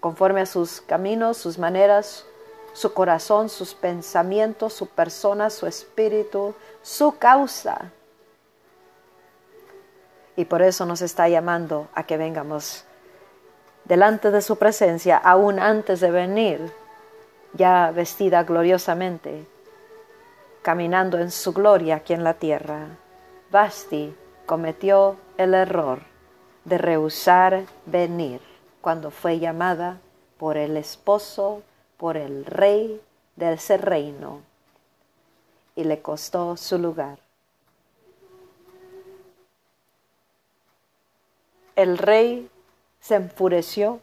conforme 0.00 0.42
a 0.42 0.46
sus 0.46 0.80
caminos, 0.80 1.36
sus 1.36 1.58
maneras, 1.58 2.24
su 2.72 2.92
corazón, 2.92 3.48
sus 3.48 3.74
pensamientos, 3.74 4.74
su 4.74 4.86
persona, 4.86 5.50
su 5.50 5.66
espíritu, 5.66 6.54
su 6.82 7.16
causa. 7.18 7.90
Y 10.36 10.44
por 10.44 10.62
eso 10.62 10.84
nos 10.86 11.00
está 11.00 11.28
llamando 11.28 11.88
a 11.94 12.04
que 12.04 12.16
vengamos 12.16 12.84
delante 13.84 14.30
de 14.30 14.42
su 14.42 14.56
presencia, 14.56 15.16
aún 15.16 15.58
antes 15.58 16.00
de 16.00 16.10
venir, 16.10 16.72
ya 17.54 17.90
vestida 17.90 18.42
gloriosamente, 18.42 19.46
caminando 20.62 21.18
en 21.18 21.30
su 21.30 21.52
gloria 21.52 21.96
aquí 21.96 22.12
en 22.12 22.24
la 22.24 22.34
tierra. 22.34 22.88
Basti 23.50 24.14
cometió 24.44 25.16
el 25.38 25.54
error 25.54 26.00
de 26.64 26.78
rehusar 26.78 27.64
venir 27.86 28.40
cuando 28.80 29.10
fue 29.10 29.38
llamada 29.38 29.98
por 30.36 30.56
el 30.56 30.76
esposo, 30.76 31.62
por 31.96 32.16
el 32.16 32.44
rey 32.44 33.00
de 33.36 33.54
ese 33.54 33.76
reino, 33.76 34.40
y 35.76 35.84
le 35.84 36.02
costó 36.02 36.56
su 36.56 36.78
lugar. 36.78 37.18
El 41.76 41.98
rey 41.98 42.50
se 43.00 43.14
enfureció. 43.14 44.00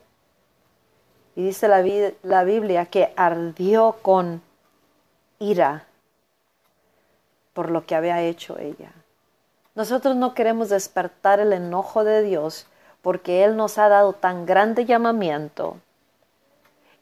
Y 1.36 1.44
dice 1.44 1.68
la, 1.68 2.44
Biblia 2.44 2.86
que 2.86 3.12
ardió 3.16 3.98
con 4.02 4.42
ira 5.40 5.86
por 7.54 7.72
lo 7.72 7.86
que 7.86 7.96
había 7.96 8.22
hecho 8.22 8.58
ella. 8.60 8.92
Nosotros 9.76 10.16
no 10.16 10.36
queremos 10.36 10.70
despertar 10.70 11.40
el 11.40 11.54
enojo 11.54 12.04
de 12.04 12.22
Dios 12.22 12.68
porque 13.02 13.44
Él 13.44 13.58
nos 13.58 13.80
ha 13.80 13.90
dado 13.90 14.14
tan 14.14 14.46
grande 14.46 14.86
llamamiento 14.86 15.78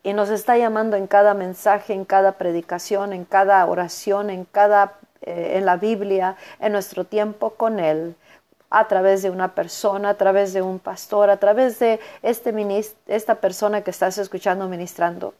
y 0.02 0.14
nos 0.14 0.30
está 0.30 0.58
llamando 0.58 0.96
en 0.96 1.08
cada 1.08 1.34
mensaje, 1.34 1.94
en 1.94 2.06
cada 2.06 2.34
predicación, 2.34 3.12
en 3.12 3.26
cada 3.26 3.66
oración, 3.66 4.30
en 4.30 4.46
cada 4.46 4.98
eh, 5.24 5.58
en 5.58 5.68
la 5.68 5.78
Biblia, 5.78 6.36
en 6.60 6.72
nuestro 6.72 7.04
tiempo 7.06 7.52
con 7.52 7.80
Él, 7.80 8.16
a 8.72 8.88
través 8.88 9.22
de 9.22 9.30
una 9.30 9.54
persona, 9.54 10.10
a 10.10 10.14
través 10.16 10.54
de 10.54 10.64
un 10.64 10.80
pastor, 10.80 11.30
a 11.30 11.38
través 11.38 11.78
de 11.80 12.00
este 12.24 12.52
esta 13.06 13.36
persona 13.36 13.82
que 13.82 13.92
estás 13.92 14.18
escuchando 14.18 14.68
ministrando. 14.68 15.36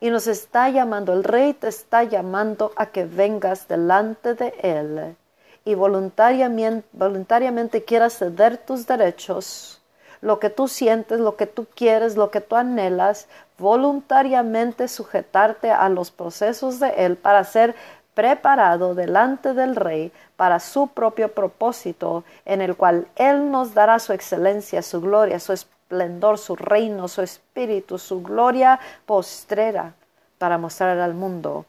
Y 0.00 0.10
nos 0.10 0.26
está 0.26 0.70
llamando, 0.70 1.12
el 1.12 1.22
rey 1.22 1.52
te 1.52 1.68
está 1.68 2.04
llamando 2.04 2.72
a 2.76 2.86
que 2.86 3.04
vengas 3.04 3.68
delante 3.68 4.34
de 4.34 4.54
él 4.62 5.16
y 5.64 5.74
voluntariamente, 5.74 6.88
voluntariamente 6.92 7.84
quieras 7.84 8.18
ceder 8.18 8.56
tus 8.56 8.86
derechos, 8.86 9.82
lo 10.22 10.38
que 10.38 10.48
tú 10.50 10.68
sientes, 10.68 11.20
lo 11.20 11.36
que 11.36 11.46
tú 11.46 11.66
quieres, 11.74 12.16
lo 12.16 12.30
que 12.30 12.40
tú 12.40 12.56
anhelas, 12.56 13.26
voluntariamente 13.58 14.88
sujetarte 14.88 15.70
a 15.70 15.88
los 15.90 16.10
procesos 16.10 16.80
de 16.80 16.88
él 17.04 17.16
para 17.16 17.44
ser 17.44 17.74
preparado 18.14 18.94
delante 18.94 19.54
del 19.54 19.76
Rey 19.76 20.12
para 20.36 20.60
su 20.60 20.88
propio 20.88 21.32
propósito, 21.32 22.24
en 22.44 22.60
el 22.60 22.76
cual 22.76 23.08
Él 23.16 23.50
nos 23.50 23.74
dará 23.74 23.98
su 23.98 24.12
excelencia, 24.12 24.82
su 24.82 25.00
gloria, 25.00 25.38
su 25.40 25.52
esplendor, 25.52 26.38
su 26.38 26.56
reino, 26.56 27.08
su 27.08 27.22
espíritu, 27.22 27.98
su 27.98 28.22
gloria 28.22 28.80
postrera, 29.06 29.94
para 30.38 30.58
mostrar 30.58 30.98
al 30.98 31.14
mundo, 31.14 31.66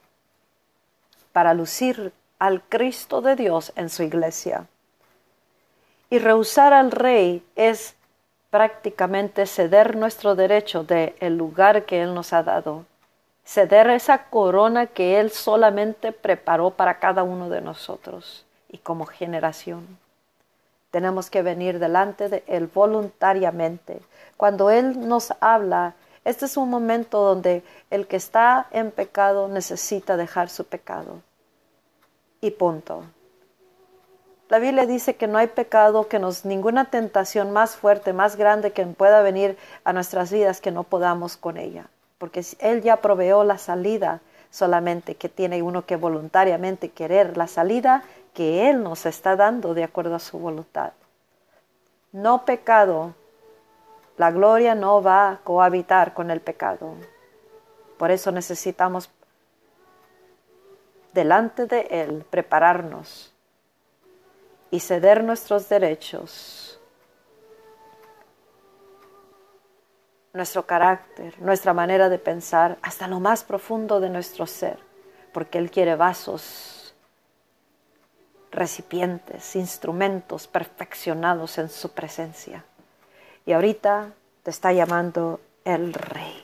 para 1.34 1.54
lucir 1.54 2.14
al 2.40 2.62
Cristo 2.64 3.22
de 3.22 3.36
Dios 3.36 3.74
en 3.76 3.90
su 3.90 4.04
iglesia. 4.04 4.66
Y 6.10 6.20
rehusar 6.20 6.74
al 6.74 6.92
Rey 6.92 7.44
es 7.56 7.96
prácticamente 8.50 9.46
ceder 9.46 9.96
nuestro 9.96 10.36
derecho 10.36 10.84
del 10.84 11.16
el 11.20 11.38
lugar 11.38 11.86
que 11.86 12.02
Él 12.02 12.14
nos 12.14 12.34
ha 12.34 12.44
dado 12.44 12.86
ceder 13.52 13.90
esa 13.90 14.30
corona 14.30 14.88
que 14.88 15.20
Él 15.20 15.30
solamente 15.30 16.14
preparó 16.14 16.70
para 16.70 17.00
cada 17.00 17.24
uno 17.24 17.50
de 17.50 17.60
nosotros 17.60 18.46
y 18.70 18.78
como 18.78 19.06
generación. 19.06 20.00
Tenemos 20.90 21.30
que 21.30 21.42
venir 21.42 21.78
delante 21.78 22.30
de 22.30 22.46
Él 22.48 22.68
voluntariamente. 22.74 24.00
Cuando 24.38 24.70
Él 24.70 25.06
nos 25.06 25.34
habla, 25.42 25.96
este 26.24 26.46
es 26.46 26.56
un 26.56 26.70
momento 26.70 27.20
donde 27.20 27.62
el 27.90 28.08
que 28.08 28.16
está 28.16 28.68
en 28.72 28.90
pecado 28.90 29.50
necesita 29.50 30.16
dejar 30.16 30.48
su 30.48 30.64
pecado. 30.64 31.20
Y 32.40 32.52
punto. 32.52 33.04
La 34.48 34.60
Biblia 34.60 34.86
dice 34.86 35.18
que 35.18 35.28
no 35.28 35.38
hay 35.38 35.48
pecado, 35.48 36.08
que 36.08 36.20
nos 36.20 36.46
ninguna 36.46 36.86
tentación 36.86 37.52
más 37.52 37.76
fuerte, 37.76 38.14
más 38.14 38.38
grande 38.38 38.72
que 38.72 38.86
pueda 38.86 39.22
venir 39.22 39.58
a 39.84 39.92
nuestras 39.92 40.32
vidas 40.32 40.62
que 40.62 40.72
no 40.72 40.84
podamos 40.84 41.36
con 41.36 41.58
ella 41.58 41.90
porque 42.22 42.46
Él 42.60 42.84
ya 42.84 42.98
proveó 42.98 43.44
la 43.44 43.58
salida, 43.58 44.22
solamente 44.52 45.16
que 45.16 45.28
tiene 45.28 45.64
uno 45.64 45.88
que 45.88 45.96
voluntariamente 45.96 46.92
querer 46.92 47.36
la 47.36 47.48
salida 47.48 48.04
que 48.36 48.70
Él 48.70 48.84
nos 48.84 49.08
está 49.08 49.36
dando 49.36 49.74
de 49.74 49.84
acuerdo 49.84 50.14
a 50.14 50.20
su 50.20 50.38
voluntad. 50.38 50.94
No 52.12 52.46
pecado, 52.46 53.16
la 54.20 54.30
gloria 54.30 54.76
no 54.76 55.02
va 55.02 55.32
a 55.32 55.38
cohabitar 55.38 56.14
con 56.14 56.30
el 56.30 56.42
pecado. 56.42 56.94
Por 57.98 58.12
eso 58.12 58.32
necesitamos 58.32 59.10
delante 61.14 61.66
de 61.66 61.88
Él 61.90 62.24
prepararnos 62.30 63.34
y 64.70 64.80
ceder 64.80 65.24
nuestros 65.24 65.70
derechos 65.70 66.80
nuestro 70.34 70.66
carácter, 70.66 71.40
nuestra 71.42 71.74
manera 71.74 72.10
de 72.10 72.20
pensar, 72.20 72.78
hasta 72.82 73.08
lo 73.08 73.20
más 73.20 73.44
profundo 73.44 74.00
de 74.00 74.10
nuestro 74.10 74.48
ser, 74.48 74.80
porque 75.34 75.58
Él 75.58 75.72
quiere 75.72 75.96
vasos 75.96 76.94
recipientes, 78.52 79.56
instrumentos 79.56 80.48
perfeccionados 80.48 81.58
en 81.58 81.70
su 81.70 81.92
presencia. 81.92 82.66
Y 83.46 83.54
ahorita 83.54 84.14
te 84.44 84.52
está 84.52 84.74
llamando 84.74 85.40
el 85.66 85.94
rey. 85.94 86.44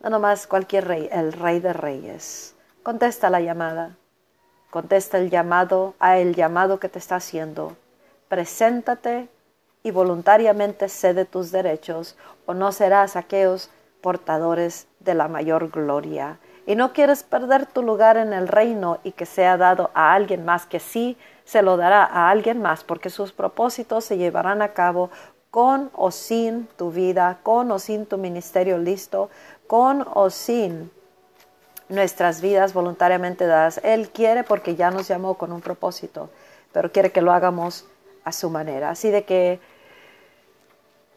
No 0.00 0.10
nomás 0.10 0.46
cualquier 0.46 0.86
rey, 0.86 1.08
el 1.10 1.32
rey 1.32 1.60
de 1.60 1.72
reyes. 1.72 2.54
Contesta 2.82 3.30
la 3.30 3.40
llamada. 3.40 3.96
Contesta 4.70 5.18
el 5.18 5.30
llamado 5.30 5.94
a 5.98 6.18
el 6.18 6.34
llamado 6.34 6.78
que 6.78 6.88
te 6.88 6.98
está 6.98 7.16
haciendo. 7.16 7.76
Preséntate 8.28 9.28
y 9.82 9.90
voluntariamente 9.90 10.88
cede 10.88 11.24
tus 11.24 11.50
derechos 11.50 12.16
o 12.46 12.54
no 12.54 12.72
serás 12.72 13.16
aquellos 13.16 13.70
portadores 14.00 14.86
de 15.00 15.14
la 15.14 15.28
mayor 15.28 15.70
gloria. 15.70 16.38
Y 16.66 16.76
no 16.76 16.92
quieres 16.92 17.22
perder 17.22 17.66
tu 17.66 17.82
lugar 17.82 18.16
en 18.16 18.32
el 18.32 18.48
reino 18.48 18.98
y 19.02 19.12
que 19.12 19.26
sea 19.26 19.56
dado 19.56 19.90
a 19.94 20.12
alguien 20.12 20.44
más, 20.44 20.66
que 20.66 20.80
sí 20.80 21.16
se 21.44 21.62
lo 21.62 21.76
dará 21.78 22.04
a 22.04 22.30
alguien 22.30 22.60
más, 22.60 22.84
porque 22.84 23.08
sus 23.08 23.32
propósitos 23.32 24.04
se 24.04 24.18
llevarán 24.18 24.60
a 24.60 24.74
cabo 24.74 25.10
con 25.50 25.90
o 25.94 26.10
sin 26.10 26.66
tu 26.76 26.90
vida, 26.90 27.38
con 27.42 27.70
o 27.70 27.78
sin 27.78 28.04
tu 28.04 28.18
ministerio 28.18 28.76
listo, 28.76 29.30
con 29.66 30.06
o 30.12 30.28
sin 30.28 30.90
nuestras 31.88 32.42
vidas 32.42 32.74
voluntariamente 32.74 33.46
dadas. 33.46 33.80
Él 33.82 34.10
quiere 34.10 34.44
porque 34.44 34.76
ya 34.76 34.90
nos 34.90 35.08
llamó 35.08 35.34
con 35.34 35.52
un 35.52 35.62
propósito, 35.62 36.28
pero 36.72 36.92
quiere 36.92 37.12
que 37.12 37.22
lo 37.22 37.32
hagamos 37.32 37.86
a 38.28 38.32
su 38.32 38.50
manera. 38.50 38.90
Así 38.90 39.10
de 39.10 39.24
que 39.24 39.58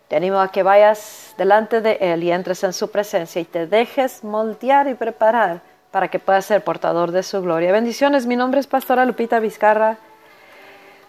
te 0.07 0.15
animo 0.15 0.39
a 0.39 0.51
que 0.51 0.63
vayas 0.63 1.33
delante 1.37 1.81
de 1.81 1.97
Él 2.01 2.23
y 2.23 2.31
entres 2.31 2.63
en 2.63 2.73
su 2.73 2.91
presencia 2.91 3.41
y 3.41 3.45
te 3.45 3.67
dejes 3.67 4.23
moldear 4.23 4.87
y 4.87 4.95
preparar 4.95 5.61
para 5.91 6.07
que 6.09 6.19
puedas 6.19 6.45
ser 6.45 6.63
portador 6.63 7.11
de 7.11 7.23
su 7.23 7.41
gloria. 7.41 7.71
Bendiciones, 7.71 8.25
mi 8.25 8.35
nombre 8.35 8.59
es 8.59 8.67
Pastora 8.67 9.05
Lupita 9.05 9.39
Vizcarra 9.39 9.97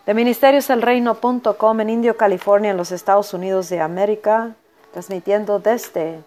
de 0.07 0.15
ministerioselreino.com 0.15 1.81
en 1.81 1.91
Indio, 1.91 2.17
California, 2.17 2.73
en 2.73 2.77
los 2.77 2.91
Estados 2.91 3.33
Unidos 3.35 3.69
de 3.69 3.81
América, 3.81 4.55
transmitiendo 4.93 5.61
desde 5.61 6.19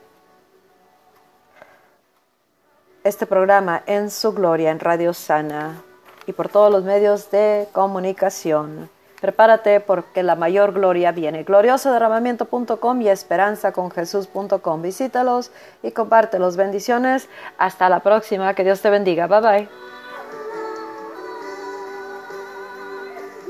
este 3.04 3.26
programa 3.26 3.84
en 3.86 4.10
su 4.10 4.34
gloria 4.34 4.72
en 4.72 4.80
Radio 4.80 5.14
Sana 5.14 5.82
y 6.26 6.34
por 6.34 6.50
todos 6.50 6.72
los 6.72 6.84
medios 6.84 7.30
de 7.32 7.68
comunicación. 7.72 8.90
Prepárate 9.26 9.80
porque 9.80 10.22
la 10.22 10.36
mayor 10.36 10.72
gloria 10.72 11.12
viene. 11.12 11.42
Gloriosoderramamiento.com 11.42 13.02
y 13.02 13.10
esperanzaconjesús.com. 13.10 14.82
Visítalos 14.84 15.52
y 15.82 15.90
compártelos. 15.90 16.58
Bendiciones. 16.58 17.28
Hasta 17.58 17.90
la 17.90 18.02
próxima. 18.02 18.54
Que 18.54 18.64
Dios 18.64 18.82
te 18.82 18.92
bendiga. 18.92 19.26
Bye 19.26 19.42
bye. 19.42 19.70